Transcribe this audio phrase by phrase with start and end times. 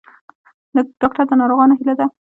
[1.01, 2.05] ډاکټر د ناروغانو هیله ده